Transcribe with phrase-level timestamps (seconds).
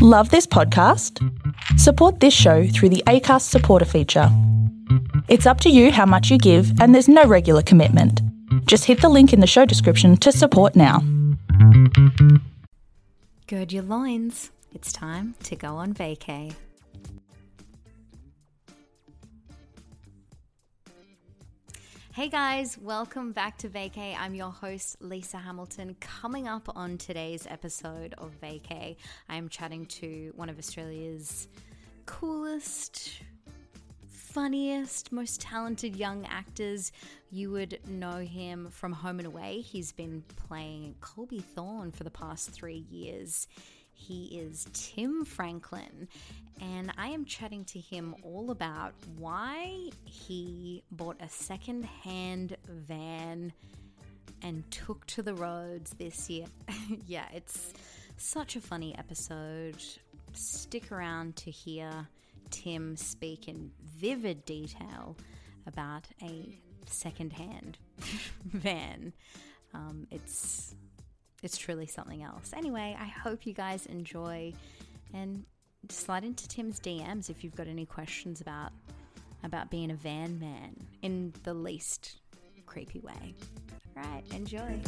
[0.00, 1.18] Love this podcast?
[1.76, 4.28] Support this show through the ACAST supporter feature.
[5.26, 8.22] It's up to you how much you give, and there's no regular commitment.
[8.66, 11.00] Just hit the link in the show description to support now.
[13.48, 14.52] Gird your loins.
[14.72, 16.54] It's time to go on vacay.
[22.18, 24.16] Hey guys, welcome back to Vacay.
[24.18, 25.94] I'm your host, Lisa Hamilton.
[26.00, 28.96] Coming up on today's episode of Vacay,
[29.28, 31.46] I am chatting to one of Australia's
[32.06, 33.22] coolest,
[34.08, 36.90] funniest, most talented young actors.
[37.30, 39.60] You would know him from Home and Away.
[39.60, 43.46] He's been playing Colby Thorne for the past three years.
[43.98, 46.08] He is Tim Franklin,
[46.60, 53.52] and I am chatting to him all about why he bought a second hand van
[54.40, 56.46] and took to the roads this year.
[57.06, 57.74] yeah, it's
[58.16, 59.76] such a funny episode.
[60.32, 62.08] Stick around to hear
[62.50, 65.16] Tim speak in vivid detail
[65.66, 67.78] about a second hand
[68.44, 69.12] van.
[69.74, 70.74] Um, it's
[71.42, 72.52] it's truly something else.
[72.56, 74.52] Anyway, I hope you guys enjoy
[75.14, 75.44] and
[75.88, 78.72] slide into Tim's DMs if you've got any questions about
[79.44, 82.18] about being a van man in the least
[82.66, 83.34] creepy way.
[83.96, 84.80] All right, enjoy.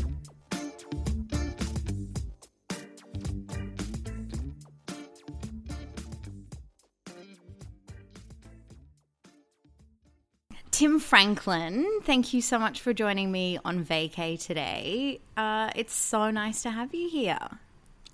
[10.80, 15.20] Tim Franklin, thank you so much for joining me on vacay today.
[15.36, 17.36] Uh, it's so nice to have you here.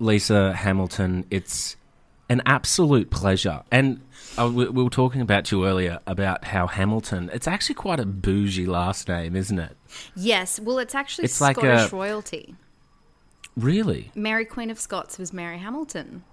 [0.01, 1.77] Lisa Hamilton, it's
[2.29, 3.63] an absolute pleasure.
[3.71, 4.01] And
[4.37, 8.05] uh, we, we were talking about you earlier about how Hamilton, it's actually quite a
[8.05, 9.77] bougie last name, isn't it?
[10.17, 12.57] Yes, well, it's actually It's like Scottish a- royalty.
[13.57, 14.11] Really?
[14.17, 16.25] Mary Queen of Scots was Mary Hamilton.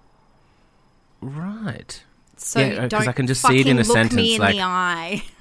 [1.22, 2.04] Right.
[2.38, 4.32] So Yeah, uh, 'cause don't I can just see it in a look me sentence,
[4.32, 5.24] in like- the eye.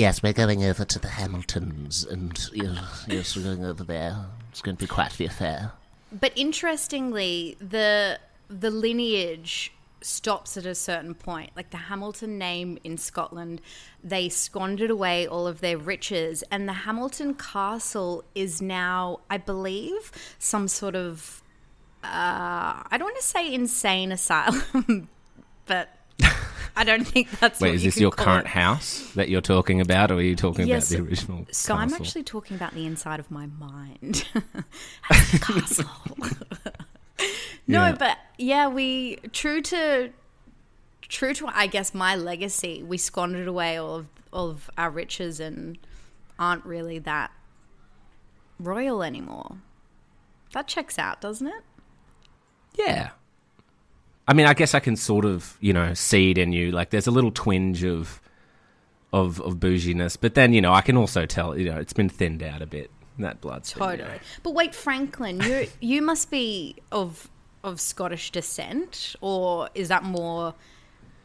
[0.00, 4.16] Yes, we're going over to the Hamiltons, and yes, yes, we're going over there.
[4.48, 5.72] It's going to be quite the affair.
[6.10, 8.18] But interestingly, the
[8.48, 11.50] the lineage stops at a certain point.
[11.54, 13.60] Like the Hamilton name in Scotland,
[14.02, 20.12] they squandered away all of their riches, and the Hamilton Castle is now, I believe,
[20.38, 21.42] some sort of
[22.02, 22.08] uh,
[22.86, 25.10] I don't want to say insane asylum,
[25.66, 25.94] but
[26.76, 27.60] I don't think that's.
[27.60, 28.50] Wait, is you this your current it.
[28.50, 31.46] house that you're talking about, or are you talking Yes, about the original?
[31.50, 34.26] So I'm actually talking about the inside of my mind.
[35.08, 35.86] Castle.
[37.66, 37.92] no, Yeah.
[37.98, 40.10] but yeah, we true to
[41.02, 45.40] true to I guess my legacy, we squandered away all of all of our riches
[45.40, 45.76] and
[46.38, 47.30] aren't really that
[48.58, 49.56] royal anymore.
[50.52, 51.62] That checks out, doesn't it?
[52.76, 53.10] Yeah.
[54.30, 56.70] I mean, I guess I can sort of, you know, see it in you.
[56.70, 58.20] Like, there's a little twinge of,
[59.12, 62.08] of, of bouginess, but then, you know, I can also tell, you know, it's been
[62.08, 62.92] thinned out a bit.
[63.18, 64.08] That blood's been, you Totally.
[64.08, 64.18] know.
[64.44, 67.28] But wait, Franklin, you you must be of
[67.64, 70.54] of Scottish descent, or is that more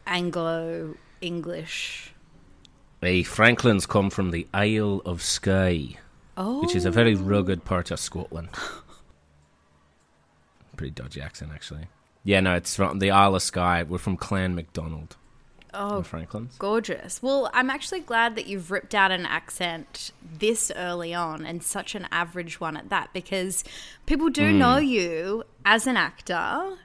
[0.04, 2.12] Anglo English?
[3.02, 5.96] The Franklins come from the Isle of Skye,
[6.36, 7.18] Oh, which is a very oh.
[7.18, 8.48] rugged part of Scotland.
[10.76, 11.86] Pretty dodgy accent, actually.
[12.26, 13.84] Yeah, no, it's from the Isle of Skye.
[13.84, 15.16] We're from Clan MacDonald.
[15.72, 16.56] oh, in Franklins.
[16.58, 17.22] gorgeous.
[17.22, 21.94] Well, I'm actually glad that you've ripped out an accent this early on and such
[21.94, 23.62] an average one at that, because
[24.06, 26.76] people do know you as an actor.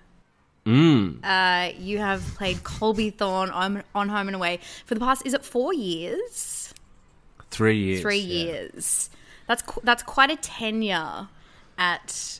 [0.67, 1.21] Mm.
[1.23, 5.33] Uh, you have played Colby Thorne on, on Home and Away for the past, is
[5.33, 6.71] it four years?
[7.49, 8.01] Three years.
[8.01, 8.43] three yeah.
[8.43, 9.09] years.
[9.47, 11.29] That's qu- that's quite a tenure
[11.79, 12.39] at,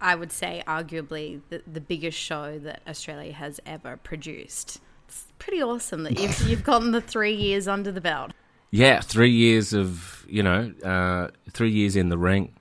[0.00, 4.80] I would say, arguably the, the biggest show that Australia has ever produced.
[5.08, 8.32] It's pretty awesome that you've you've gotten the three years under the belt.
[8.70, 12.54] Yeah, three years of you know, uh, three years in the ring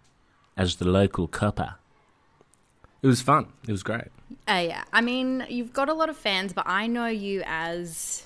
[0.58, 1.76] as the local cupper.
[3.02, 3.48] It was fun.
[3.68, 4.10] It was great.
[4.48, 8.26] Uh, yeah, I mean, you've got a lot of fans, but I know you as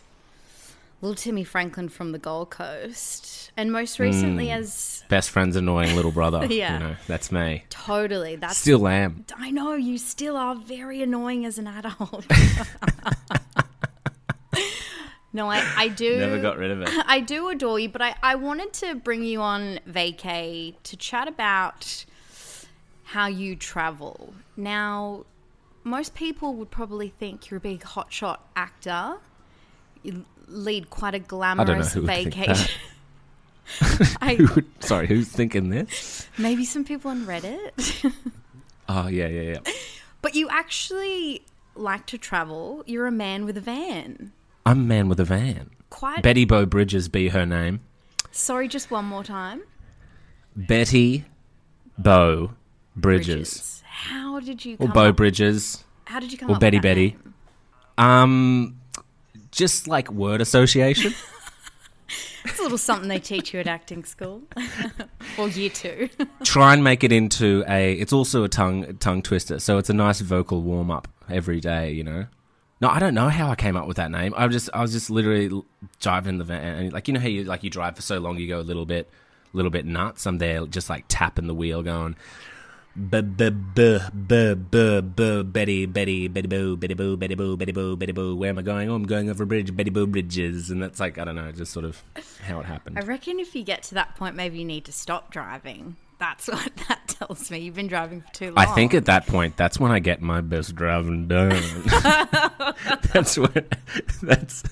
[1.03, 4.53] little Timmy Franklin from the Gold Coast, and most recently hmm.
[4.53, 6.47] as Best friend's annoying little brother.
[6.53, 6.73] Yeah.
[6.73, 7.65] you know, that's me.
[7.69, 8.35] totally.
[8.37, 9.25] That's Still am.
[9.35, 12.25] I know you still are very annoying as an adult.
[15.33, 16.17] no, I, I do.
[16.17, 16.89] Never got rid of it.
[17.05, 21.27] I do adore you, but I, I wanted to bring you on vacay to chat
[21.27, 22.05] about
[23.03, 24.35] how you travel.
[24.55, 25.25] Now,
[25.83, 29.15] most people would probably think you're a big hotshot actor.
[30.03, 32.69] You lead quite a glamorous who would think vacation.
[34.21, 36.27] I, Who would- Sorry, who's thinking this?
[36.37, 38.13] maybe some people on Reddit.
[38.89, 39.73] Oh yeah, yeah, yeah.
[40.21, 41.41] But you actually
[41.75, 42.83] like to travel.
[42.85, 44.31] You're a man with a van.
[44.65, 45.69] I'm a man with a van.
[45.89, 46.23] Quite.
[46.23, 47.81] Betty Bow Bridges be her name.
[48.31, 49.61] Sorry, just one more time.
[50.55, 51.25] Betty
[51.97, 52.51] Bow
[52.95, 53.81] Bridges.
[53.85, 55.83] How did you Or Bow up, Bridges.
[56.05, 57.11] How did you come or Betty Betty.
[57.11, 57.33] name?
[57.97, 58.79] Um,
[59.53, 61.13] just like word association.
[62.45, 64.41] It's a little something they teach you at acting school,
[65.37, 66.09] or year two.
[66.43, 67.93] Try and make it into a.
[67.93, 71.91] It's also a tongue tongue twister, so it's a nice vocal warm up every day.
[71.91, 72.25] You know.
[72.81, 74.33] No, I don't know how I came up with that name.
[74.35, 75.63] I was just I was just literally
[76.01, 78.37] driving the van, and like you know how you like you drive for so long,
[78.37, 79.09] you go a little bit,
[79.53, 80.25] little bit nuts.
[80.25, 82.17] I'm there just like tapping the wheel, going.
[82.95, 83.49] Betty
[85.85, 88.35] Betty Betty Boo Betty Boo Betty Boo Betty Boo Betty Boo.
[88.35, 88.89] Where am I going?
[88.89, 89.75] Oh, I'm going over a bridge.
[89.75, 92.03] Betty Boo bridges, and that's like I don't know, just sort of
[92.43, 92.99] how it happened.
[92.99, 95.95] I reckon if you get to that point, maybe you need to stop driving.
[96.19, 97.59] That's what that tells me.
[97.59, 98.57] You've been driving for too long.
[98.59, 101.61] I think at that point, that's when I get my best driving done.
[103.13, 103.67] that's when.
[104.21, 104.63] That's.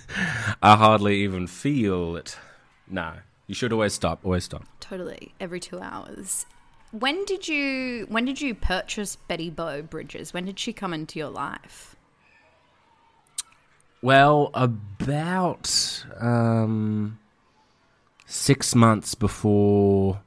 [0.61, 2.37] I hardly even feel it.
[2.87, 3.13] No,
[3.47, 4.19] you should always stop.
[4.23, 4.65] Always stop.
[4.79, 6.45] totally every two hours.
[6.91, 10.33] When did you when did you purchase Betty Bow Bridges?
[10.33, 11.95] When did she come into your life?
[14.01, 17.19] Well, about um,
[18.25, 20.21] six months before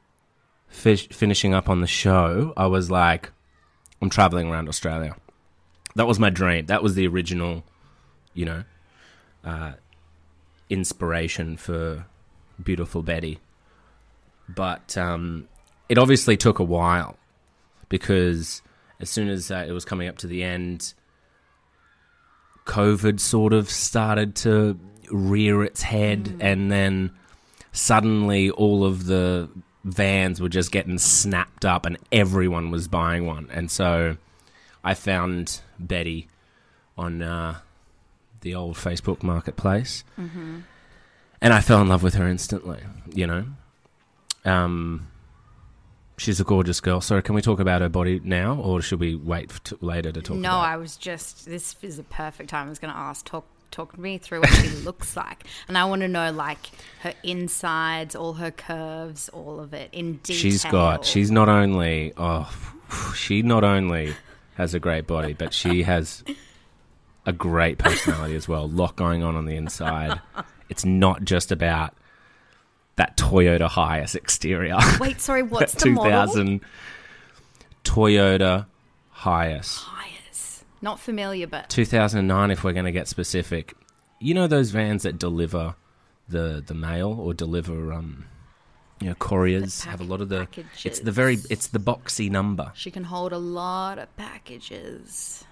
[0.68, 3.32] finishing up on the show, I was like,
[4.00, 5.16] I'm traveling around Australia.
[5.96, 6.66] That was my dream.
[6.66, 7.64] That was the original,
[8.32, 8.64] you know,
[9.44, 9.72] uh,
[10.70, 12.06] inspiration for
[12.62, 13.40] Beautiful Betty.
[14.48, 15.48] But um,
[15.88, 17.16] it obviously took a while
[17.88, 18.62] because
[19.00, 20.94] as soon as uh, it was coming up to the end,
[22.66, 24.78] COVID sort of started to
[25.10, 27.10] rear its head, and then
[27.72, 29.50] suddenly all of the
[29.84, 33.48] vans were just getting snapped up, and everyone was buying one.
[33.52, 34.16] And so
[34.82, 36.28] I found Betty
[36.96, 37.58] on uh,
[38.40, 42.80] the old Facebook marketplace, and I fell in love with her instantly.
[43.12, 43.44] You know,
[44.46, 45.08] um,
[46.16, 47.00] she's a gorgeous girl.
[47.00, 50.22] So, can we talk about her body now, or should we wait t- later to
[50.22, 50.36] talk?
[50.36, 52.66] no, about I was just this is the perfect time.
[52.66, 55.84] I was going to ask talk talk me through what she looks like, and I
[55.84, 56.70] want to know like
[57.00, 60.36] her insides, all her curves, all of it in detail.
[60.36, 61.04] She's got.
[61.04, 62.12] She's not only.
[62.16, 62.50] Oh,
[63.16, 64.14] she not only
[64.56, 66.22] has a great body, but she has
[67.26, 68.64] a great personality as well.
[68.64, 70.20] A lot going on on the inside.
[70.68, 71.94] It's not just about
[72.96, 74.78] that Toyota Hiace exterior.
[75.00, 76.10] Wait, sorry, what's the model?
[76.10, 76.60] 2000
[77.84, 78.66] Toyota
[79.16, 79.78] Hiace.
[79.80, 80.62] Hiace.
[80.82, 83.74] Not familiar, but 2009 if we're going to get specific.
[84.20, 85.74] You know those vans that deliver
[86.28, 88.24] the the mail or deliver um
[88.98, 91.78] you know couriers The have a lot of the pack- it's the very it's the
[91.78, 92.72] boxy number.
[92.74, 95.44] she can hold a lot of packages.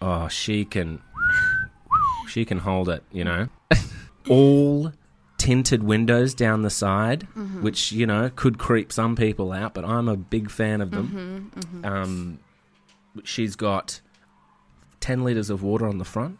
[0.00, 1.02] Oh, she can
[2.28, 3.48] she can hold it, you know.
[4.30, 4.92] All
[5.40, 7.62] tinted windows down the side, Mm-hmm.
[7.62, 11.50] which you know could creep some people out, but I'm a big fan of them.
[11.56, 12.38] Mm-hmm, Um,
[13.24, 14.00] she's got
[15.00, 16.38] ten liters of water on the front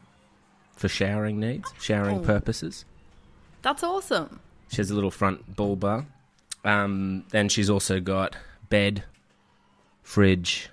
[0.76, 2.23] for showering needs, showering Oh.
[2.23, 2.85] purposes.
[3.62, 4.41] That's awesome.
[4.69, 6.05] She has a little front bull bar.
[6.64, 8.37] Um, then she's also got
[8.69, 9.05] bed,
[10.02, 10.69] fridge,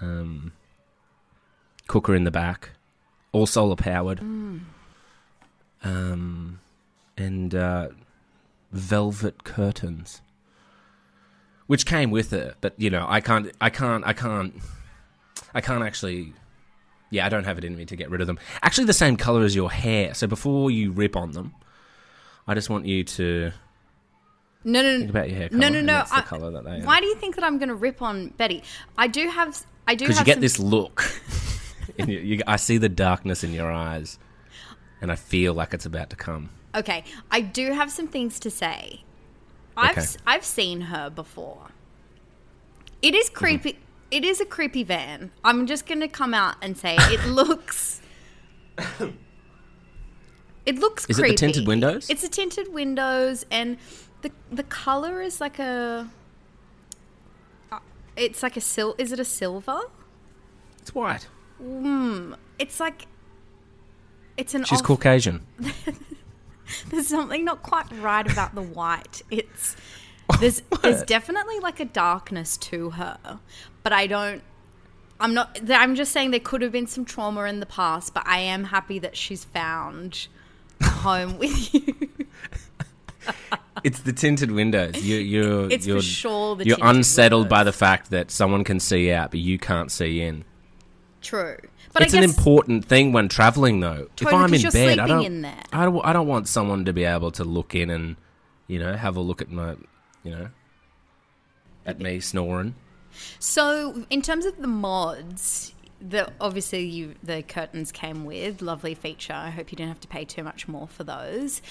[0.00, 0.52] um,
[1.88, 2.70] cooker in the back,
[3.32, 4.20] all solar powered,
[5.82, 6.60] um,
[7.16, 7.88] and uh,
[8.72, 10.20] velvet curtains,
[11.66, 12.56] which came with it.
[12.60, 14.54] But you know, I can't, I can't, I can't,
[15.54, 16.32] I can't actually.
[17.10, 18.40] Yeah, I don't have it in me to get rid of them.
[18.62, 20.14] Actually, the same color as your hair.
[20.14, 21.54] So before you rip on them,
[22.48, 23.52] I just want you to
[24.64, 25.10] No, no, think no.
[25.10, 25.60] about your hair color.
[25.60, 25.92] No, no, no.
[25.92, 27.00] That's the I- color that they Why are.
[27.00, 28.64] do you think that I'm going to rip on Betty?
[28.98, 29.64] I do have.
[29.86, 31.04] I do Because you get some- this look.
[31.98, 34.18] in your, you, I see the darkness in your eyes,
[35.00, 36.48] and I feel like it's about to come.
[36.74, 39.02] Okay, I do have some things to say.
[39.76, 40.06] I've Okay.
[40.26, 41.68] I've seen her before.
[43.02, 43.78] It is creepy.
[44.10, 45.30] It is a creepy van.
[45.44, 48.00] I'm just going to come out and say it looks.
[50.66, 52.08] It looks Is it the tinted windows?
[52.08, 53.76] It's the tinted windows, and
[54.22, 56.08] the the color is like a.
[57.70, 57.78] uh,
[58.16, 58.94] It's like a sil.
[58.98, 59.80] Is it a silver?
[60.80, 61.28] It's white.
[62.58, 63.06] It's like.
[64.36, 64.64] It's an.
[64.64, 65.44] She's off- Caucasian.
[66.90, 69.22] there's something not quite right about the white.
[69.30, 69.76] It's
[70.40, 73.40] there's there's definitely like a darkness to her,
[73.82, 74.42] but I don't.
[75.20, 75.58] I'm not.
[75.70, 78.64] I'm just saying there could have been some trauma in the past, but I am
[78.64, 80.28] happy that she's found
[80.80, 82.08] a home with you.
[83.82, 85.02] It's the tinted windows.
[85.02, 89.10] You, you're It's you're, sure the you're unsettled by the fact that someone can see
[89.12, 90.44] out, but you can't see in.
[91.20, 91.56] True.
[91.94, 94.08] But it's an important thing when traveling, though.
[94.20, 95.44] if I'm in bed, I don't, in.
[95.44, 98.16] I don't, I don't want someone to be able to look in and,
[98.66, 99.76] you know, have a look at my,
[100.24, 100.48] you know,
[101.86, 102.74] at me snoring.
[103.38, 109.32] So, in terms of the mods, the obviously you the curtains came with lovely feature.
[109.32, 111.62] I hope you didn't have to pay too much more for those.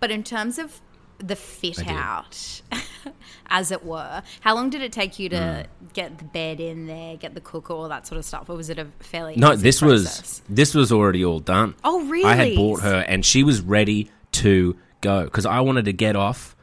[0.00, 0.80] But in terms of
[1.18, 2.62] the fit out,
[3.48, 5.88] as it were, how long did it take you to Hmm.
[5.94, 8.68] get the bed in there, get the cooker, all that sort of stuff, or was
[8.70, 10.20] it a fairly No, this process?
[10.20, 11.74] was this was already all done.
[11.84, 12.24] Oh, really?
[12.28, 16.16] I had bought her, and she was ready to go because I wanted to get
[16.16, 16.54] off.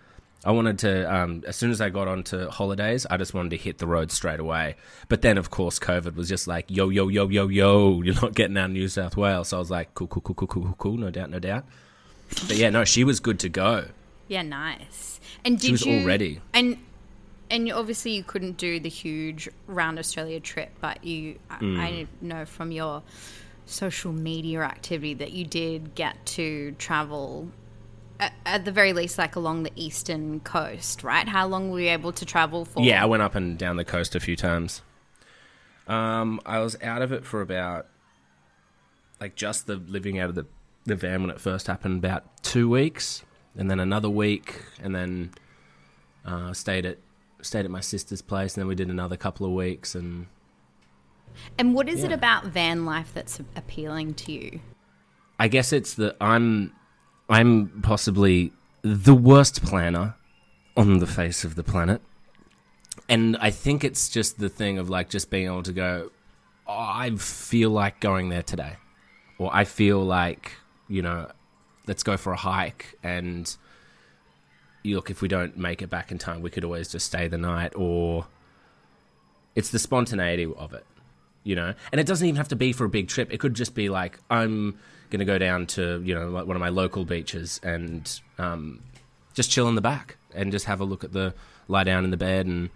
[0.46, 3.58] I wanted to, um, as soon as I got onto holidays, I just wanted to
[3.58, 4.76] hit the road straight away.
[5.08, 8.36] But then, of course, COVID was just like, yo, yo, yo, yo, yo, you're not
[8.36, 9.48] getting out of New South Wales.
[9.48, 11.64] So I was like, cool, cool, cool, cool, cool, cool, cool, no doubt, no doubt.
[12.48, 13.86] But yeah, no, she was good to go.
[14.28, 15.20] Yeah, nice.
[15.46, 16.42] And did She was you, all ready.
[16.54, 16.78] And
[17.50, 21.80] and obviously you couldn't do the huge round Australia trip, but you I- Mm.
[21.80, 23.04] I know from your
[23.66, 27.50] social media activity that you did get to travel
[28.20, 31.28] at, at the very least like along the eastern coast, right?
[31.28, 32.82] How long were you able to travel for?
[32.84, 34.82] Yeah, I went up and down the coast a few times.
[35.88, 37.88] Um, I was out of it for about,
[39.20, 40.46] like, just the living out of the,
[40.86, 43.24] the van when it first happened, about two weeks,
[43.56, 45.32] and then another week, and then
[46.26, 46.98] uh, stayed at
[47.42, 50.28] stayed at my sister's place, and then we did another couple of weeks, and
[51.58, 54.60] And what is it about van life that's appealing to you?
[55.40, 56.74] I guess it's that I'm
[57.30, 60.16] I'm possibly the worst planner
[60.76, 62.02] on the face of the planet.
[63.10, 66.12] And I think it's just the thing of like just being able to go,
[66.68, 68.78] oh, I feel like going there today.
[69.38, 70.54] Or I feel like,
[70.88, 71.30] you know,
[71.88, 73.56] let's go for a hike and
[74.84, 77.28] you look if we don't make it back in time, we could always just stay
[77.28, 78.26] the night or
[79.56, 80.86] it's the spontaneity of it
[81.44, 83.54] you know and it doesn't even have to be for a big trip it could
[83.54, 84.78] just be like i'm
[85.10, 88.80] gonna go down to you know one of my local beaches and um,
[89.34, 91.34] just chill in the back and just have a look at the
[91.68, 92.70] lie down in the bed and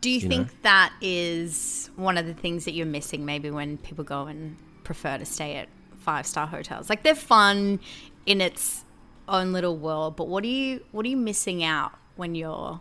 [0.00, 0.54] Do you, You think know?
[0.62, 5.16] that is one of the things that you're missing maybe when people go and prefer
[5.16, 5.68] to stay at
[6.00, 6.90] five star hotels?
[6.90, 7.78] Like they're fun
[8.26, 8.84] in its
[9.28, 12.80] own little world, but what are you what are you missing out when you're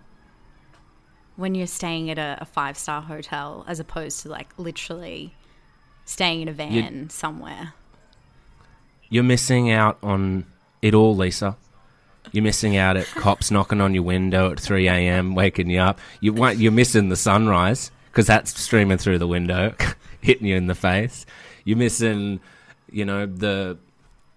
[1.35, 5.33] when you're staying at a, a five star hotel as opposed to like literally
[6.05, 7.73] staying in a van somewhere?
[9.11, 10.45] you're missing out on
[10.81, 11.55] it all lisa.
[12.31, 15.99] You're missing out at cops knocking on your window at 3 a.m waking you up.
[16.21, 19.75] You want you're missing the sunrise because that's streaming through the window
[20.21, 21.27] hitting you in the face.
[21.65, 22.39] You're missing
[22.89, 23.77] you know the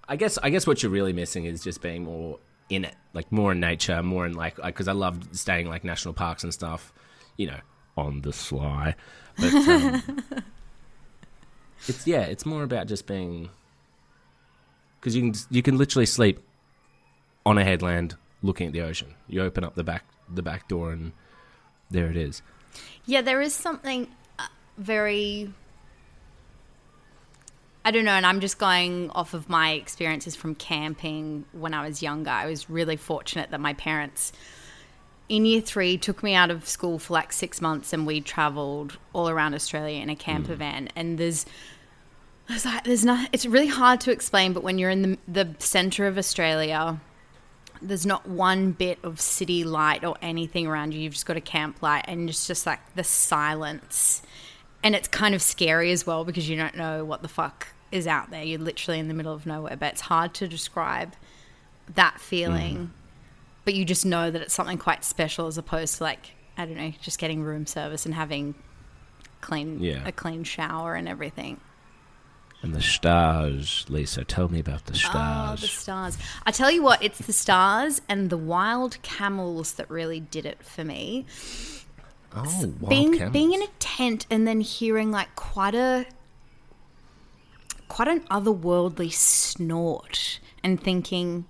[0.09, 3.31] i guess i guess what you're really missing is just being more in it like
[3.31, 6.93] more in nature more in like because i love staying like national parks and stuff
[7.37, 7.59] you know
[7.97, 8.95] on the sly
[9.39, 10.03] but um,
[11.89, 13.51] it's yeah it's more about just being
[15.05, 16.41] because you can you can literally sleep
[17.45, 19.15] on a headland looking at the ocean.
[19.29, 21.13] You open up the back the back door and
[21.91, 22.43] there it is.
[23.07, 24.09] Yeah, there is something
[24.39, 24.47] uh,
[24.79, 25.53] very.
[27.85, 31.87] I don't know, and I'm just going off of my experiences from camping when I
[31.87, 32.31] was younger.
[32.31, 34.33] I was really fortunate that my parents,
[35.29, 38.97] in year three, took me out of school for like six months and we traveled
[39.12, 40.59] all around Australia in a camper mm.
[40.59, 40.88] van.
[40.97, 41.45] And there's.
[42.47, 43.31] There's, like, there's not.
[43.33, 47.00] It's really hard to explain, but when you're in the the center of Australia,
[47.81, 51.00] there's not one bit of city light or anything around you.
[51.00, 54.23] You've just got a camp light, and it's just like the silence.
[54.83, 58.07] And it's kind of scary as well because you don't know what the fuck is
[58.07, 58.43] out there.
[58.43, 61.15] You're literally in the middle of nowhere, but it's hard to describe
[61.95, 62.77] that feeling.
[62.77, 62.91] Mm.
[63.65, 66.77] But you just know that it's something quite special as opposed to like I don't
[66.77, 68.55] know, just getting room service and having
[69.41, 70.07] clean Yeah.
[70.07, 71.61] a clean shower and everything.
[72.63, 75.61] And the stars, Lisa, tell me about the Oh, stars.
[75.61, 76.19] the stars.
[76.47, 80.63] I tell you what, it's the stars and the wild camels that really did it
[80.63, 81.27] for me.
[82.35, 83.33] oh, wild being camels.
[83.33, 86.07] being in a tent and then hearing like quite a
[87.95, 91.45] quite an otherworldly snort and thinking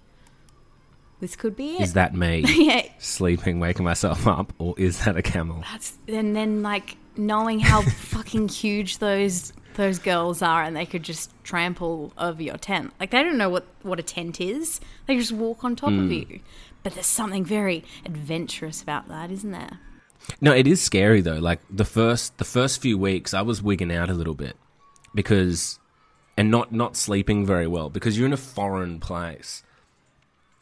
[1.21, 1.81] this could be it.
[1.81, 5.63] is that me yeah, sleeping, waking myself up, or is that a camel?
[5.73, 11.03] that's and then like knowing how fucking huge those those girls are and they could
[11.03, 12.93] just trample over your tent.
[13.01, 14.81] Like they don't know what what a tent is.
[15.07, 16.13] They just walk on top of hmm.
[16.13, 16.41] you.
[16.83, 19.79] But there's something very adventurous about that, isn't there?
[20.43, 21.39] No, it is scary though.
[21.39, 24.59] Like the first the first few weeks, I was wigging out a little bit
[25.15, 25.79] because,
[26.37, 29.63] and not not sleeping very well because you're in a foreign place.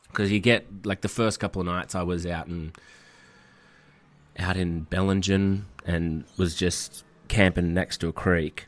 [0.09, 2.73] Because you get like the first couple of nights, I was out in
[4.39, 8.67] out in Bellingen and was just camping next to a creek,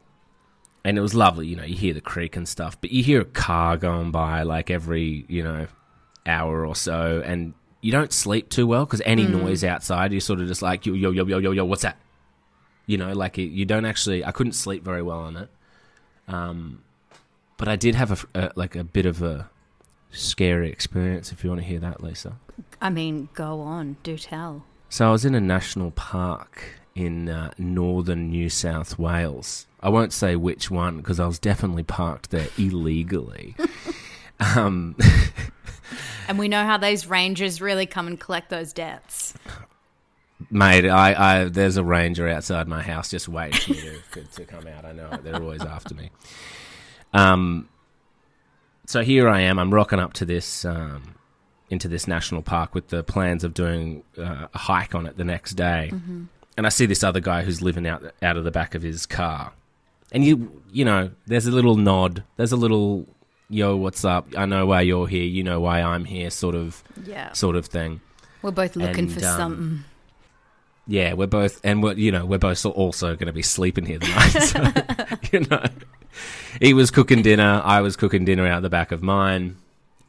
[0.85, 1.47] and it was lovely.
[1.47, 4.43] You know, you hear the creek and stuff, but you hear a car going by
[4.43, 5.67] like every you know
[6.27, 10.41] hour or so, and you don't sleep too well because any noise outside, you're sort
[10.41, 11.99] of just like yo yo yo yo yo yo, what's that?
[12.87, 14.25] You know, like it, you don't actually.
[14.25, 15.51] I couldn't sleep very well on it.
[16.27, 16.83] Um,
[17.57, 19.51] but I did have a, a like a bit of a
[20.11, 21.33] scary experience.
[21.33, 22.37] If you want to hear that, Lisa.
[22.81, 24.65] I mean, go on, do tell.
[24.89, 29.67] So I was in a national park in uh, northern New South Wales.
[29.81, 33.57] I won't say which one because I was definitely parked there illegally.
[34.57, 34.97] um,
[36.29, 39.35] And we know how those rangers really come and collect those debts.
[40.51, 44.45] mate, I, I there's a ranger outside my house just waiting for me to, to
[44.45, 44.85] come out.
[44.85, 45.11] I know.
[45.23, 46.11] They're always after me.
[47.15, 47.69] Um,
[48.87, 49.59] so here I am.
[49.59, 51.15] I'm rocking up to this um,
[51.71, 55.25] into this national park with the plans of doing uh, a hike on it the
[55.25, 55.91] next day,
[56.57, 59.07] and I see this other guy who's living out out of the back of his
[59.07, 59.53] car,
[60.13, 63.07] and you you know there's a little nod, there's a little
[63.49, 64.27] yo, what's up?
[64.37, 65.25] I know why you're here.
[65.25, 67.33] You know why I'm here, sort of Yeah.
[67.33, 68.01] sort of thing.
[68.43, 69.85] We're both looking And, for um, something.
[70.87, 73.99] Yeah, we're both, and we're you know we're both also going to be sleeping here
[73.99, 74.29] tonight.
[74.31, 74.63] So,
[75.33, 75.65] you know,
[76.61, 79.57] he was cooking dinner, I was cooking dinner out the back of mine.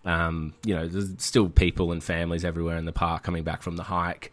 [0.04, 3.76] Um, you know, there's still people and families everywhere in the park coming back from
[3.76, 4.32] the hike,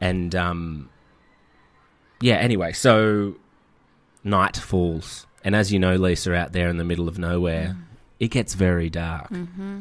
[0.00, 0.88] and um,
[2.20, 2.36] yeah.
[2.36, 3.36] Anyway, so
[4.22, 7.76] night falls, and as you know, Lisa, out there in the middle of nowhere,
[8.20, 9.30] it gets very dark.
[9.30, 9.80] Mm-hmm.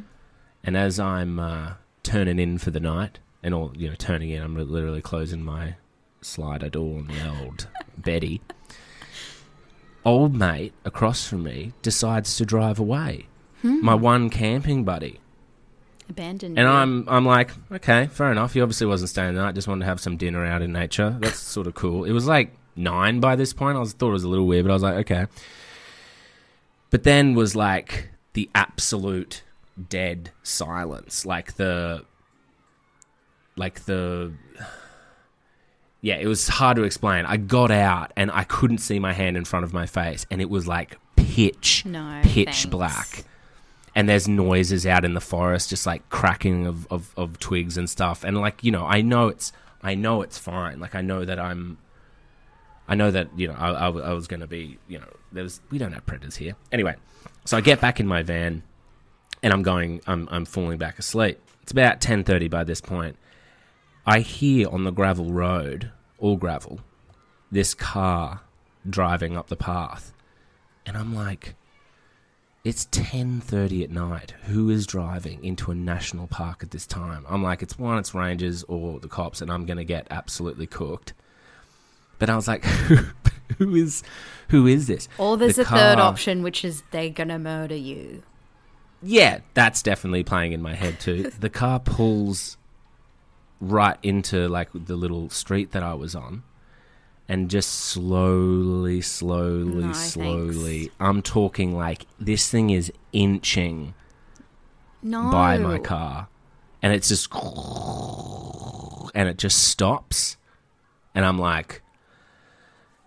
[0.63, 4.41] And as I'm uh, turning in for the night, and all you know, turning in,
[4.41, 5.75] I'm literally closing my
[6.21, 8.41] slider door on the old Betty.
[10.05, 13.25] Old mate across from me decides to drive away.
[13.61, 13.83] Hmm.
[13.83, 15.19] My one camping buddy.
[16.09, 16.59] Abandoned.
[16.59, 16.71] And you.
[16.73, 18.53] I'm I'm like, okay, fair enough.
[18.53, 21.17] He obviously wasn't staying the night, just wanted to have some dinner out in nature.
[21.19, 22.03] That's sort of cool.
[22.03, 23.77] It was like nine by this point.
[23.77, 25.25] I was thought it was a little weird, but I was like, okay.
[26.91, 29.43] But then was like the absolute
[29.89, 31.25] dead silence.
[31.25, 32.05] Like the
[33.57, 34.33] like the
[36.05, 37.25] yeah, it was hard to explain.
[37.25, 40.39] I got out and I couldn't see my hand in front of my face, and
[40.39, 42.65] it was like pitch, No, pitch thanks.
[42.67, 43.23] black.
[43.95, 47.89] And there's noises out in the forest, just like cracking of, of, of twigs and
[47.89, 48.23] stuff.
[48.23, 50.79] And like you know, I know it's I know it's fine.
[50.79, 51.79] Like I know that I'm,
[52.87, 55.59] I know that you know I, I, I was going to be you know there's
[55.71, 56.93] we don't have predators here anyway.
[57.45, 58.61] So I get back in my van,
[59.41, 61.39] and I'm going I'm I'm falling back asleep.
[61.63, 63.17] It's about ten thirty by this point.
[64.05, 66.79] I hear on the gravel road, all gravel,
[67.51, 68.41] this car
[68.89, 70.13] driving up the path,
[70.85, 71.55] and I'm like,
[72.63, 74.31] it's ten thirty at night.
[74.45, 77.25] Who is driving into a national park at this time?
[77.29, 81.13] I'm like, it's one, it's rangers or the cops, and I'm gonna get absolutely cooked.
[82.17, 82.63] But I was like,
[83.57, 84.03] who is,
[84.49, 85.07] who is this?
[85.17, 88.23] or there's The a third option, which is they're gonna murder you.
[89.03, 91.29] Yeah, that's definitely playing in my head too.
[91.39, 92.57] the car pulls
[93.71, 96.43] right into like the little street that I was on
[97.27, 100.79] and just slowly, slowly, No, slowly.
[100.81, 100.95] thanks.
[100.99, 103.93] I'm talking like this thing is inching
[105.01, 105.31] No.
[105.31, 106.27] by my car
[106.81, 107.29] and it's just
[109.15, 110.37] and it just stops
[111.13, 111.81] and I'm like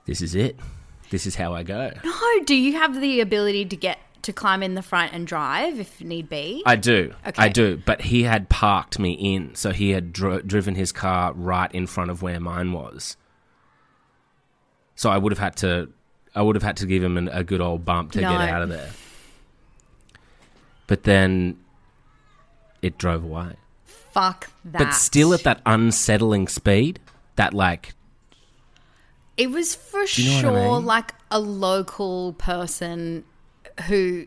[0.07, 0.59] this is it.
[1.11, 1.91] This is how I go.
[2.05, 2.45] No.
[2.45, 6.01] Do you have the ability to get to climb in the front and drive if
[6.01, 6.63] need be?
[6.67, 7.15] I do.
[7.27, 7.43] Okay.
[7.43, 7.81] I do.
[7.85, 11.87] But he had parked me in, so he had dro- driven his car right in
[11.87, 13.17] front of where mine was.
[14.97, 15.91] So I would have had to,
[16.35, 18.33] I would have had to give him an, a good old bump to No.
[18.33, 18.91] get out of there.
[20.87, 21.59] But then,
[22.83, 23.57] it drove away.
[23.85, 24.79] Fuck that.
[24.79, 26.99] But still at that unsettling speed,
[27.37, 27.95] that like,
[29.37, 30.87] It was for you know what I sure mean?
[30.87, 33.25] like a local person
[33.87, 34.27] who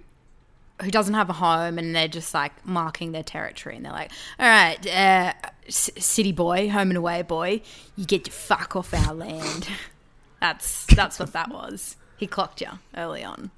[0.81, 4.11] who doesn't have a home and they're just like marking their territory and they're like,
[4.39, 5.33] "All right, uh,
[5.67, 7.61] c- city boy, home and away boy,
[7.95, 9.67] you get to fuck off our land."
[10.39, 11.97] That's that's what that was.
[12.17, 13.51] He clocked you early on.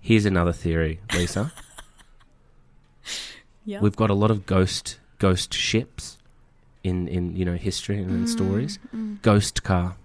[0.00, 1.52] here's another theory, Lisa.
[3.66, 3.80] Yeah.
[3.80, 6.18] We've got a lot of ghost ghost ships
[6.82, 8.78] in in you know history and in stories.
[9.22, 9.96] Ghost car.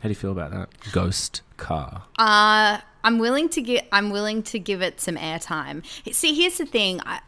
[0.00, 0.68] How do you feel about that?
[0.92, 2.04] Ghost car.
[2.18, 3.86] Uh, I'm willing to get.
[3.92, 5.84] I'm willing to give it some airtime.
[6.12, 7.00] See, here's the thing.
[7.06, 7.20] I,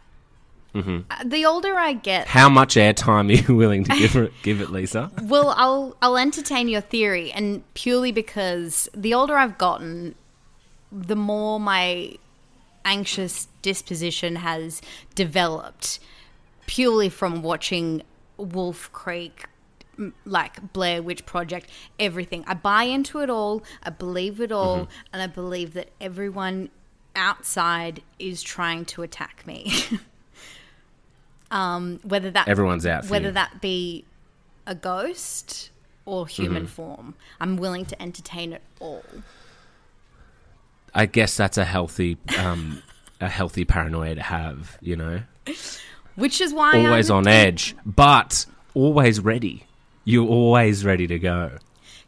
[0.74, 0.98] Mm-hmm.
[1.10, 4.60] uh, the older I get, How much airtime are you willing to give it, give
[4.60, 5.10] it, Lisa?
[5.22, 10.14] Well, I'll I'll entertain your theory, and purely because the older I've gotten,
[10.92, 12.12] the more my
[12.84, 14.82] anxious disposition has
[15.14, 16.00] developed,
[16.66, 18.02] purely from watching
[18.36, 19.46] Wolf Creek
[20.24, 22.44] like Blair Witch Project, everything.
[22.46, 23.62] I buy into it all.
[23.82, 24.90] I believe it all, Mm-hmm.
[25.12, 26.68] and I believe that everyone
[27.16, 29.72] outside is trying to attack me.
[31.50, 33.32] um, whether that Everyone's out whether you.
[33.32, 34.04] that be
[34.66, 35.70] a ghost
[36.04, 36.70] or human Mm-hmm.
[36.72, 39.04] form, I'm willing to entertain it all.
[40.94, 42.82] I guess that's a healthy, um,
[43.20, 44.78] a healthy paranoia to have.
[44.80, 45.20] You know,
[46.16, 49.64] Which is why always I'm on edge, but always ready.
[50.08, 51.58] You're always ready to go.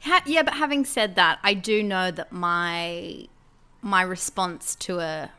[0.04, 3.26] Ha- yeah, but having said that, I do know that my
[3.82, 5.30] my response to a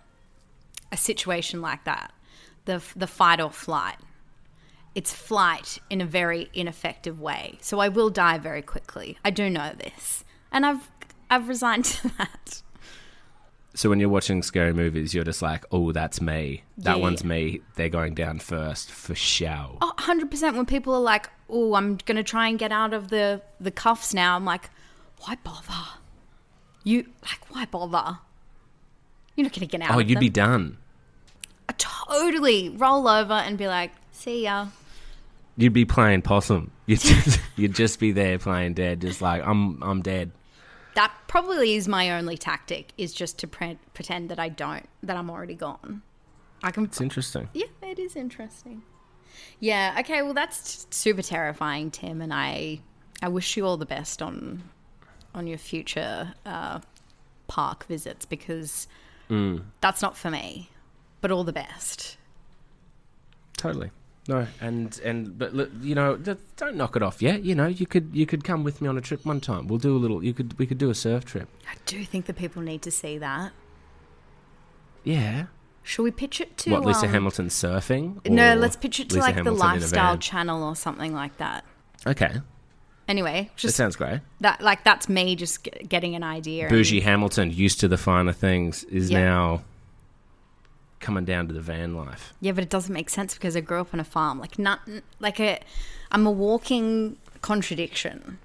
[0.92, 2.14] a situation like that,
[2.66, 3.98] the the fight or flight,
[4.94, 7.58] it's flight in a very ineffective way.
[7.62, 9.18] So I will die very quickly.
[9.26, 10.92] I do know this, and I've
[11.32, 12.62] I've resigned to that.
[13.74, 16.64] So when you're watching scary movies, you're just like, "Oh, that's me.
[16.78, 17.02] That Yeah.
[17.02, 17.62] one's me.
[17.76, 22.16] They're going down first for show." Oh, 100% when people are like, "Oh, I'm going
[22.16, 24.70] to try and get out of the the cuffs now." I'm like,
[25.20, 26.00] "Why bother?"
[26.84, 28.20] You like why bother?
[29.36, 30.20] You're not going to get out Oh, you'd them.
[30.22, 30.78] be done.
[31.70, 34.68] I totally roll over and be like, "See ya."
[35.58, 36.72] You'd be playing possum.
[36.88, 39.82] You'd just, you'd just be there playing dead, just like I'm.
[39.84, 40.32] I'm dead.
[40.96, 45.16] That probably is my only tactic is just to pre- pretend that I don't that
[45.16, 46.02] I'm already gone.
[46.64, 47.48] I can It's interesting.
[47.54, 48.82] Yeah, it is interesting.
[49.60, 52.80] Yeah, okay, well that's super terrifying, Tim, and I
[53.22, 54.64] I wish you all the best on
[55.34, 56.80] on your future uh,
[57.48, 58.88] park visits because
[59.80, 60.70] that's not for me.
[61.22, 62.18] But all the best.
[63.56, 63.92] Totally.
[64.28, 67.44] No, and and but you know, don't knock it off yet.
[67.44, 69.68] You know, you could you could come with me on a trip one time.
[69.68, 70.24] We'll do a little.
[70.24, 71.48] You could we could do a surf trip.
[71.70, 73.52] I do think that people need to see that.
[75.04, 75.46] Yeah.
[75.84, 78.26] Should we pitch it to what Lisa um, Hamilton surfing?
[78.30, 81.38] No, let's pitch it to Lisa like the Hamilton a lifestyle channel or something like
[81.38, 81.66] that.
[82.06, 82.36] Okay,
[83.08, 84.22] Anyway, that just sounds great.
[84.40, 86.64] that like that's me just g- getting an idea.
[86.64, 89.24] and- Bougie Hamilton, used to the finer things, is Yeah.
[89.24, 89.64] now
[91.00, 92.32] coming down to the van life.
[92.42, 94.40] Yeah, but it doesn't make sense because I grew up on a farm.
[94.40, 94.80] Like not
[95.20, 95.60] like a,
[96.12, 98.38] I'm a walking contradiction.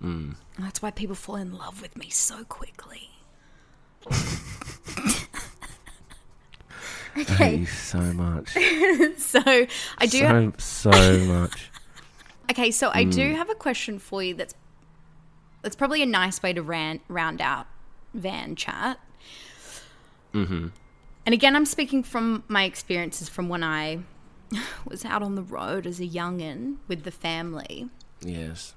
[0.00, 3.10] And That's why people fall in love with me so quickly.
[7.16, 8.56] I hate you so much.
[9.18, 9.40] So
[9.98, 10.18] I do.
[10.18, 11.70] so so much.
[12.50, 14.34] okay, so I do have a question for you.
[14.34, 14.54] That's
[15.62, 17.66] that's probably a nice way to ran, round out
[18.14, 18.98] van chat.
[20.34, 20.68] Mm-hmm.
[21.26, 24.00] And again, I'm speaking from my experiences from when I
[24.86, 27.88] was out on the road as a youngin with the family.
[28.22, 28.74] Yes.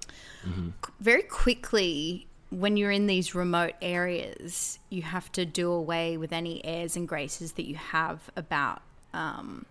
[0.99, 2.27] very quickly
[2.59, 7.07] when you're in these remote areas you have to do away with any airs and
[7.07, 8.81] graces that you have about
[9.13, 9.65] um,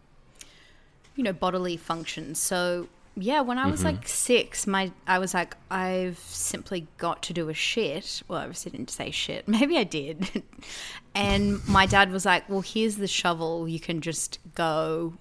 [1.16, 2.38] you know bodily functions.
[2.38, 7.32] So yeah when i was like six my i was like i've simply got to
[7.34, 8.22] do a shit.
[8.26, 9.46] Well i obviously didn't say shit.
[9.56, 10.42] Maybe i did.
[11.14, 13.68] And my dad was like well here's the shovel.
[13.68, 15.14] You can just go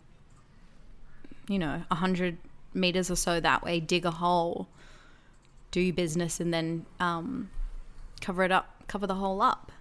[1.49, 2.37] you know a 100
[2.73, 4.69] meters or so that way dig a hole
[5.71, 7.49] do business and then um,
[8.19, 9.71] cover it up, cover the hole up.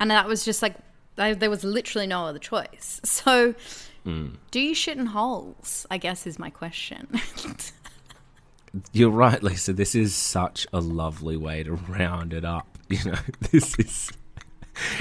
[0.00, 0.76] And that was just like,
[1.18, 3.00] I, there was literally no other choice.
[3.24, 3.54] So,
[4.04, 5.86] do you shit in holes?
[5.90, 7.08] I guess is my question.
[8.92, 9.72] You're right, Lisa.
[9.72, 12.68] This is such a lovely way to round it up.
[12.90, 13.18] You know,
[13.50, 14.12] this is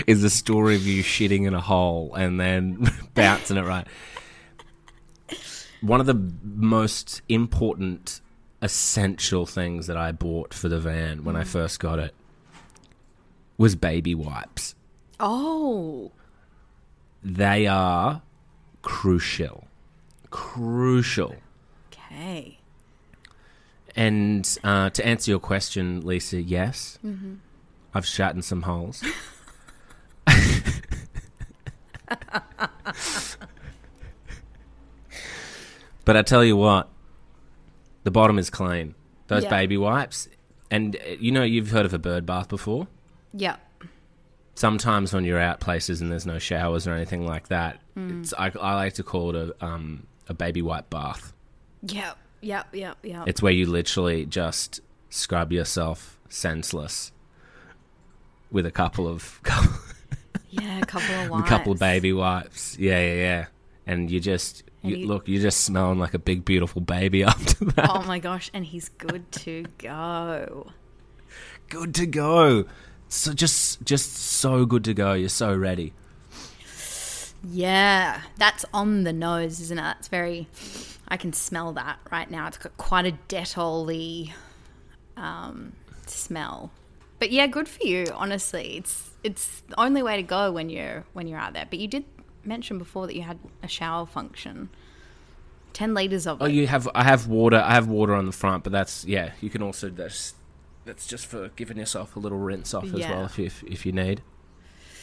[0.08, 3.86] is a story of you shitting in a hole and then bouncing it right.
[5.82, 8.22] One of the most important,
[8.63, 12.15] essential things that I bought for the van when I first got it
[13.58, 14.73] was baby wipes.
[15.19, 16.12] oh,
[17.21, 18.21] They are
[18.82, 19.67] crucial,
[20.32, 21.36] crucial.
[21.93, 22.58] okay.
[23.95, 26.97] And uh, to answer your question, Lisa, yes,
[27.93, 29.04] I've shot in some holes.
[36.06, 36.89] but I tell you what,
[38.04, 38.96] the bottom is clean.
[39.28, 39.50] Those Yeah.
[39.50, 40.28] baby wipes,
[40.70, 42.88] and uh, you know you've heard of a bird bath before.
[43.34, 43.56] Yeah.
[44.56, 48.52] Sometimes when you're out places and there's no showers or anything like that, it's I,
[48.62, 51.34] I like to call it a um, a baby wipe bath.
[51.82, 52.18] Yep.
[52.42, 52.68] Yep.
[52.74, 52.98] Yep.
[53.04, 53.28] Yep.
[53.28, 57.12] It's where you literally just scrub yourself senseless
[58.52, 59.42] with a couple of
[60.50, 60.80] yeah.
[60.82, 61.46] A couple of wipes.
[61.46, 62.78] a couple of baby wipes.
[62.78, 63.46] Yeah, yeah, yeah.
[63.88, 67.65] And you just you, you- look, you're just smelling like a big beautiful baby after
[67.65, 67.89] that.
[67.89, 68.52] Oh my gosh.
[68.54, 70.72] And he's good to go.
[71.69, 72.65] Good to go.
[73.10, 75.13] So just just so good to go.
[75.13, 75.93] You're so ready.
[77.46, 79.82] Yeah, that's on the nose, isn't it?
[79.82, 80.48] That's very.
[81.08, 82.48] I can smell that right now.
[82.48, 84.32] It's got quite a Dettol
[85.17, 85.74] um,
[86.08, 86.72] smell.
[87.19, 88.06] But yeah, good for you.
[88.13, 91.67] Honestly, it's it's the only way to go when you're when you're out there.
[91.69, 92.06] But you did
[92.46, 94.70] mention before that you had a shower function.
[95.74, 96.52] Ten liters of Oh, it.
[96.54, 96.88] you have.
[96.94, 97.58] I have water.
[97.58, 99.32] I have water on the front, but that's yeah.
[99.42, 100.36] You can also that's
[100.86, 103.12] that's just for giving yourself a little rinse off as Yeah.
[103.12, 104.22] well if you, if, if you need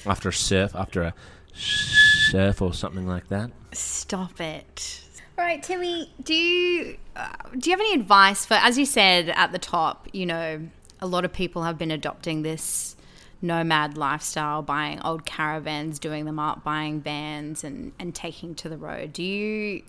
[0.07, 1.15] after a surf after a
[1.55, 3.51] surf or something like that.
[3.73, 5.03] Stop it.
[5.39, 9.31] All right, Timmy, do you uh, do you have any advice for as you said
[9.31, 10.69] at the top, you know,
[11.01, 12.95] a lot of people have been adopting this
[13.43, 18.77] nomad lifestyle, buying old caravans, doing them up, buying vans and and taking to the
[18.77, 19.13] road.
[19.13, 19.83] Do you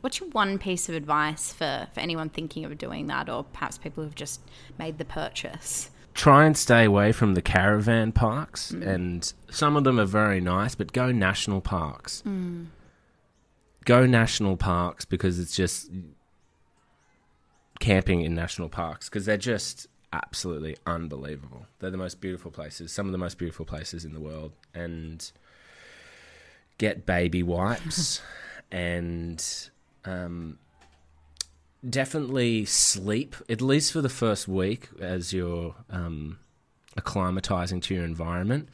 [0.00, 3.78] what's your one piece of advice for for anyone thinking of doing that or perhaps
[3.78, 4.40] people who've just
[4.78, 5.90] made the purchase?
[6.14, 8.86] Try and stay away from the caravan parks, mm.
[8.86, 12.22] and some of them are very nice, but go national parks.
[12.26, 12.68] Mm.
[13.84, 15.90] Go national parks because it's just
[17.80, 21.66] camping in national parks because they're just absolutely unbelievable.
[21.78, 25.30] They're the most beautiful places, some of the most beautiful places in the world, and
[26.78, 28.20] get baby wipes
[28.72, 29.44] and
[30.04, 30.58] um,
[31.88, 36.38] definitely sleep at least for the first week as you're um,
[36.98, 38.68] acclimatizing to your environment.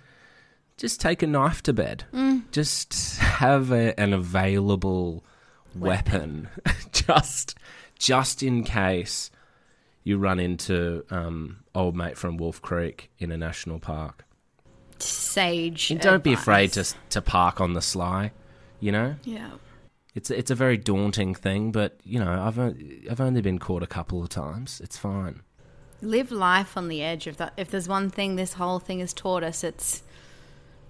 [0.77, 2.05] Just take a knife to bed.
[2.51, 5.25] Just have a, an available
[5.75, 6.49] weapon,
[6.93, 7.57] just
[7.99, 9.31] just in case
[10.05, 14.25] you run into um, old mate from Wolf Creek in a national park.
[14.99, 15.91] Sage.
[15.91, 18.33] And don't be afraid to to park on the sly.
[18.81, 19.51] You know, Yeah.
[20.15, 23.87] it's it's a very daunting thing, but you know, I've I've only been caught a
[23.87, 24.81] couple of times.
[24.83, 25.43] It's fine.
[26.01, 29.13] live life on the edge of that if there's one thing this whole thing has
[29.15, 30.03] taught us it's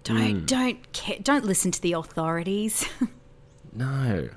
[0.05, 2.89] don't don't ca- don't listen to the authorities
[3.75, 4.29] No,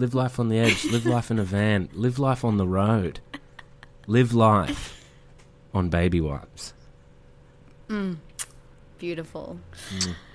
[0.00, 0.84] live life on the edge.
[0.86, 1.88] live life in a van.
[1.92, 3.20] Live life on the road.
[4.06, 5.04] Live life
[5.74, 6.74] on baby wipes.
[8.98, 9.58] beautiful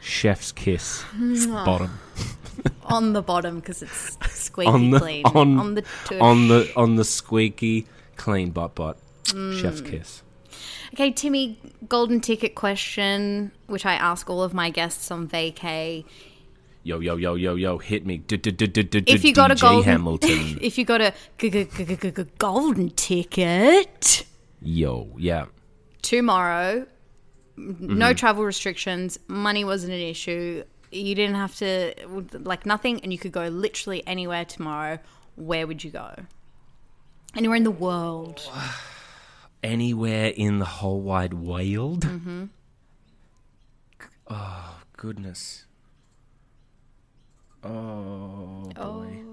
[0.01, 1.03] Chef's kiss.
[1.47, 1.99] Bottom
[2.85, 6.19] on the bottom because it's squeaky on the clean on, the tush.
[6.19, 8.97] on the on the squeaky clean bot bot.
[9.25, 9.59] Mm.
[9.61, 10.21] Chef's kiss.
[10.93, 16.05] okay timmy golden ticket question which i ask all of my guests on vacay
[16.87, 18.23] Yo yo yo yo yo, hit me.
[18.29, 20.57] If you got a golden Hamilton.
[20.61, 21.13] if you got a
[22.37, 24.25] golden ticket
[24.61, 25.45] Yo, yeah.
[26.01, 26.87] tomorrow
[27.57, 27.97] Mm-hmm.
[27.97, 31.95] no travel restrictions money wasn't an issue you didn't have to
[32.33, 34.99] like nothing and you could go literally anywhere tomorrow
[35.35, 36.13] where would you go
[37.35, 38.47] anywhere in the world
[39.63, 42.05] Anywhere in the whole wide world.
[42.05, 42.45] Mm-hmm.
[44.29, 45.66] Oh goodness.
[47.63, 49.23] Oh boy.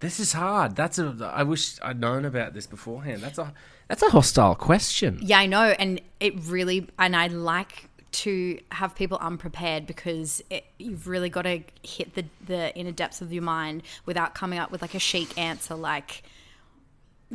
[0.00, 0.76] This is hard.
[0.76, 1.32] That's a.
[1.34, 3.22] I wish I'd known about this beforehand.
[3.22, 3.52] That's a.
[3.88, 5.18] That's a hostile question.
[5.20, 10.64] yeah i know and it really and i like to have people unprepared because it,
[10.78, 14.70] you've really got to hit the the inner depths of your mind without coming up
[14.70, 16.22] with like a chic answer like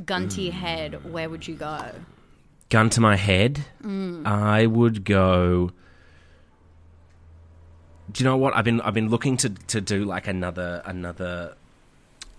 [0.05, 1.91] gun to your head where would you go
[2.69, 3.65] Gun to my head.
[3.83, 4.27] Mm.
[4.27, 5.71] I would go.
[8.11, 8.81] Do you know what I've been?
[8.81, 11.55] I've been looking to to do like another another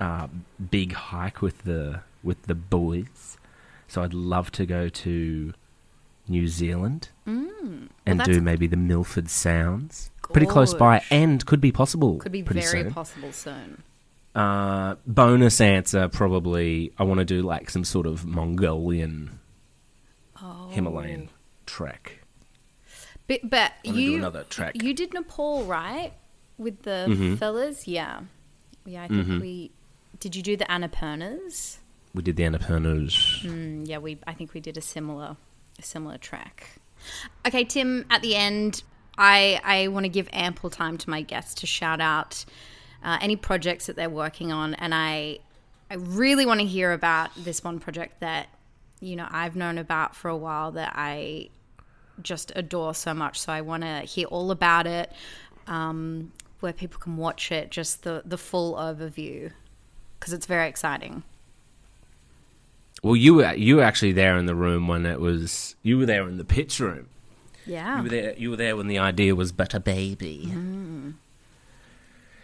[0.01, 0.27] uh,
[0.71, 3.37] big hike with the with the boys.
[3.89, 5.53] So I'd love to go to
[6.29, 10.11] New Zealand and that's- do maybe the Milford Sounds.
[10.33, 12.19] Pretty close by, and could be possible.
[12.19, 12.93] could be very soon.
[12.93, 13.83] possible soon
[14.33, 19.41] Uh, bonus answer probably I want to do like some sort of Mongolian
[20.41, 20.69] Oh.
[20.71, 21.31] Himalayan
[21.67, 22.20] trek.
[23.31, 24.83] But but you another track.
[24.83, 26.13] you did Nepal right
[26.59, 27.37] with the Mm-hmm.
[27.37, 28.23] fellas, yeah,
[28.85, 29.05] yeah.
[29.05, 29.71] I think we
[30.19, 30.35] did.
[30.35, 31.77] You do the Annapurnas?
[32.13, 33.45] We did the Annapurnas.
[33.45, 34.19] Mm, yeah, we.
[34.27, 35.37] I think we did a similar
[35.79, 36.71] a similar track.
[37.47, 38.05] Okay, Tim.
[38.11, 38.83] At the end,
[39.17, 42.45] I I want to give ample time to my guests to shout out
[43.05, 45.39] uh, any projects that they're working on, and I
[45.89, 48.49] I really want to hear about this one project that
[49.01, 51.51] you know I've known about for a while that I
[52.23, 53.41] just adore so much.
[53.41, 55.13] So I want to hear all about it,
[55.67, 59.53] um, where people can watch it, just the the full overview,
[60.19, 61.23] because it's very exciting.
[63.03, 65.77] Well, you were you were actually there in the room when it was.
[65.83, 67.09] You were there in the pitch room.
[67.67, 67.97] Yeah.
[67.99, 68.35] You were there.
[68.37, 70.53] You were there when the idea was but a baby.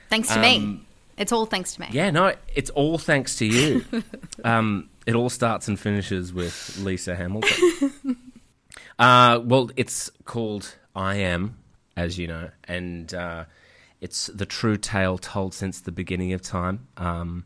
[0.08, 0.56] Thanks to me.
[0.58, 0.86] Um,
[1.18, 1.88] It's all thanks to me.
[1.90, 3.84] Yeah, no, it's all thanks to you.
[4.44, 8.16] um, it all starts and finishes with Lisa Hamilton.
[8.98, 11.58] uh, well, it's called I Am,
[11.96, 13.44] as you know, and uh,
[14.00, 16.88] it's the true tale told since the beginning of time.
[16.96, 17.44] Um,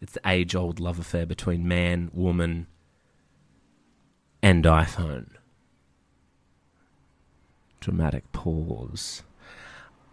[0.00, 2.66] it's the age old love affair between man, woman,
[4.42, 5.30] and iPhone.
[7.80, 9.22] Dramatic pause.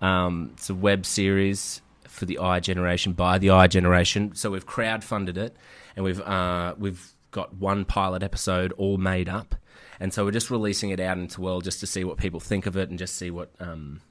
[0.01, 4.33] Um, it's a web series for the i generation by the i generation.
[4.35, 5.55] So we've crowdfunded it,
[5.95, 9.55] and we've uh, we've got one pilot episode all made up,
[9.99, 12.39] and so we're just releasing it out into the world just to see what people
[12.39, 14.01] think of it and just see what um,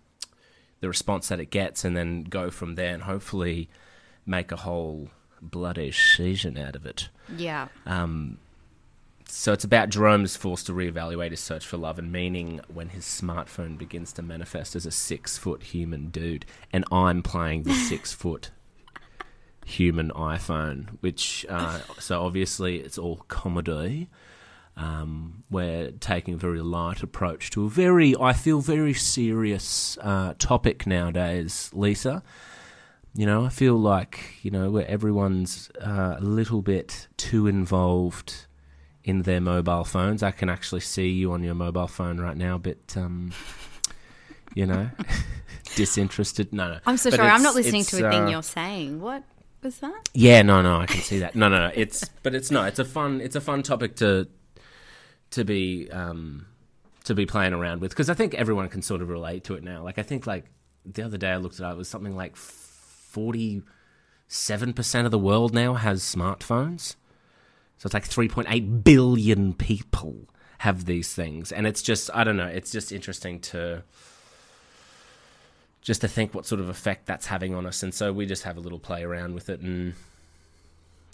[0.81, 3.68] the response that it gets, and then go from there, and hopefully
[4.27, 5.09] make a whole
[5.40, 7.09] bloody season out of it.
[7.37, 7.68] Yeah.
[7.87, 8.38] Um,
[9.29, 13.05] so it's about Jerome's forced to reevaluate his search for love and meaning when his
[13.05, 18.12] smartphone begins to manifest as a six foot human dude, and I'm playing the six
[18.12, 18.50] foot
[19.64, 24.09] human iPhone, which uh, so obviously it's all comedy.
[24.77, 30.35] Um, we're taking a very light approach to a very, I feel, very serious uh,
[30.39, 32.23] topic nowadays, Lisa.
[33.17, 38.47] You know, I feel like you know where everyone's uh, a little bit too involved
[39.05, 40.23] in their mobile phones.
[40.25, 43.33] I can actually see you on your mobile phone right now, but um,
[44.55, 44.91] you know,
[45.77, 46.53] disinterested.
[46.53, 46.79] No, no.
[46.87, 47.31] I'm so But sorry.
[47.31, 49.01] I'm not listening to a thing uh, you're saying.
[49.01, 49.23] What
[49.63, 50.09] was that?
[50.13, 51.37] Yeah, no, no, I can see that.
[51.37, 51.73] No, no, no.
[51.75, 52.65] It's but it's no.
[52.65, 53.21] It's a fun.
[53.21, 54.27] It's a fun topic to
[55.35, 56.47] to be um
[57.05, 59.62] to be playing around with because I think everyone can sort of relate to it
[59.62, 59.83] now.
[59.83, 60.44] Like I think like
[60.87, 61.75] the other day I looked it up.
[61.75, 63.62] It was something like forty
[64.29, 66.97] seven percent of the world now has smartphones.
[67.79, 72.23] So it's like three point eight billion people have these things, and it's just I
[72.23, 72.47] don't know.
[72.47, 73.83] It's just interesting to
[75.83, 77.83] just to think what sort of effect that's having on us.
[77.83, 79.94] And so we just have a little play around with it, and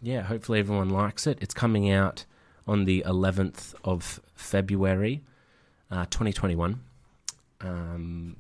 [0.03, 1.39] yeah, hopefully everyone likes it.
[1.41, 2.27] It's coming out
[2.71, 5.23] on the 11th of February,
[5.91, 6.81] uh, 2021.
[7.61, 8.37] Um,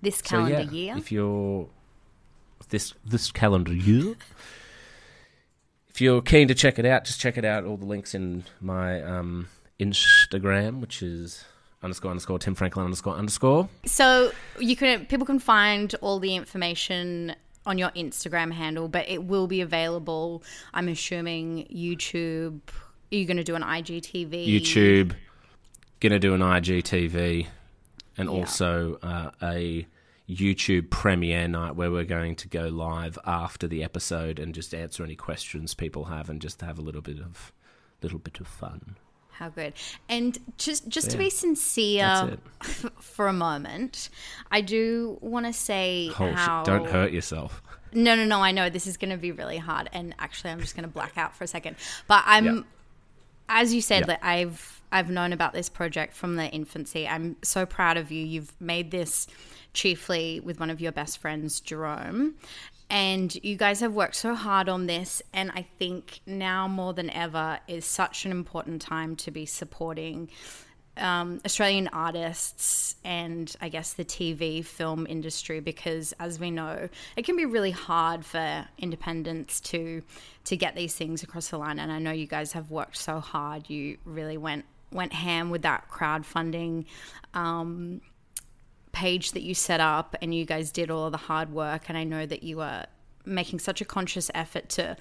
[0.00, 0.94] This so calendar yeah, year?
[0.96, 1.68] If you're
[2.70, 4.14] this this calendar year,
[5.90, 7.64] if you're keen to check it out, just check it out.
[7.64, 11.44] All the links in my um, Instagram, which is
[11.82, 13.68] underscore underscore Tim Franklin underscore underscore.
[13.84, 17.36] So you can people can find all the information
[17.66, 20.42] on your Instagram handle, but it will be available.
[20.72, 22.60] I'm assuming YouTube.
[23.12, 24.48] Are you going to do an IGTV?
[24.48, 25.12] YouTube,
[26.00, 27.46] gonna do an IGTV,
[28.16, 29.86] and also uh, a
[30.28, 35.04] YouTube premiere night where we're going to go live after the episode and just answer
[35.04, 37.52] any questions people have and just have a little bit of
[38.02, 38.96] little bit of fun.
[39.32, 39.74] How good.
[40.08, 42.38] And just just to be sincere
[43.00, 44.08] for a moment,
[44.50, 47.62] I do want to say Oh, how don't hurt yourself.
[47.92, 48.40] No, no, no.
[48.40, 50.88] I know this is going to be really hard, and actually, I'm just going to
[50.88, 51.76] black out for a second.
[52.08, 52.62] But I'm, Yeah.
[53.52, 54.06] As you said, Yeah.
[54.06, 57.08] that I've I've known about this project from the infancy.
[57.08, 58.22] I'm so proud of you.
[58.24, 59.26] You've made this
[59.72, 62.34] chiefly with one of your best friends, Jerome.
[62.90, 67.08] And you guys have worked so hard on this, and I think now more than
[67.08, 70.28] ever is such an important time to be supporting
[70.96, 77.24] um, Australian artists and I guess the TV film industry because as we know it
[77.24, 80.02] can be really hard for independents to
[80.44, 81.78] to get these things across the line.
[81.78, 85.62] And I know you guys have worked so hard you really went went ham with
[85.62, 86.84] that crowdfunding
[87.32, 88.02] um,
[88.92, 91.88] page that you set up and you guys did all of the hard work.
[91.88, 92.84] And I know that you were
[93.24, 94.96] making such a conscious effort to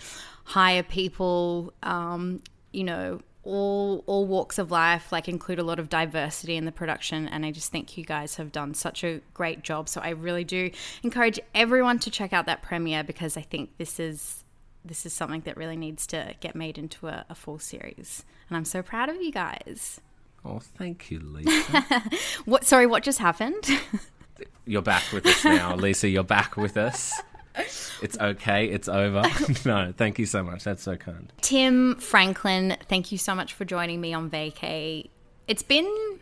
[0.45, 5.89] hire people um, you know all all walks of life like include a lot of
[5.89, 9.63] diversity in the production and I just think you guys have done such a great
[9.63, 10.69] job so I really do
[11.01, 14.43] encourage everyone to check out that premiere because I think this is
[14.85, 18.57] this is something that really needs to get made into a, a full series and
[18.57, 19.99] I'm so proud of you guys
[20.43, 22.03] Oh, thank you, Lisa.
[22.45, 23.63] what sorry what just happened
[24.65, 26.07] you're back with us now, Lisa.
[26.07, 27.19] You're back with us.
[27.55, 28.65] It's okay.
[28.65, 29.23] It's over.
[29.65, 30.63] no, thank you so much.
[30.63, 31.31] That's so kind.
[31.41, 35.09] Tim Franklin, thank you so much for joining me on vacay.
[35.47, 36.19] It's been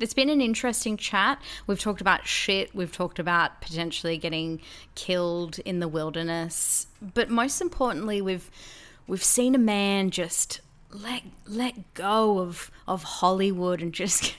[0.00, 1.40] it's been an interesting chat.
[1.66, 4.60] We've talked about shit, we've talked about potentially getting
[4.94, 8.50] killed in the wilderness, but most importantly, we've
[9.06, 10.60] we've seen a man just
[10.90, 14.36] let let go of of Hollywood and just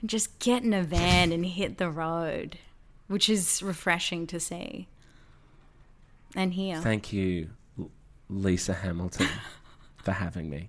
[0.00, 2.58] and just get in a van and hit the road,
[3.06, 4.88] which is refreshing to see.
[6.34, 6.80] And here.
[6.80, 7.50] Thank you,
[8.28, 9.28] Lisa Hamilton,
[10.04, 10.68] for having me.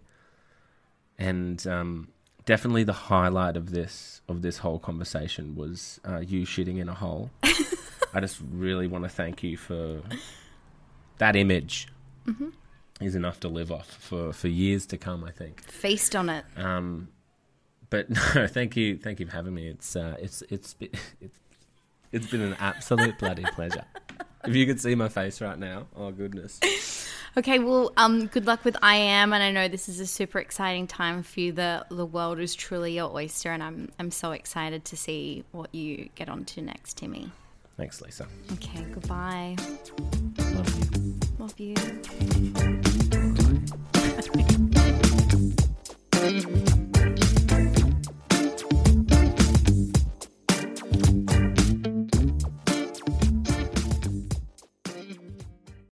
[1.18, 2.08] And um,
[2.46, 6.94] definitely the highlight of this of this whole conversation was uh, you shitting in a
[6.94, 7.30] hole.
[8.14, 10.02] I just really want to thank you for
[11.18, 11.88] that image.
[13.02, 15.24] Is enough to live off for, for years to come.
[15.24, 15.64] I think.
[15.64, 16.44] Feast on it.
[16.58, 17.08] Um,
[17.90, 19.68] but no, thank you, thank you for having me.
[19.68, 21.00] It's uh, it's it's it's
[22.12, 23.86] it's been an absolute bloody pleasure.
[24.46, 26.60] If you could see my face right now, oh goodness.
[27.38, 30.40] Okay, well, um, good luck with I am, and I know this is a super
[30.40, 31.52] exciting time for you.
[31.52, 35.74] The the world is truly your oyster, and I'm I'm so excited to see what
[35.74, 37.32] you get onto next, Timmy.
[37.78, 38.28] Thanks, Lisa.
[38.54, 39.56] Okay, goodbye.
[40.38, 41.20] Love you.
[41.38, 42.79] Love you.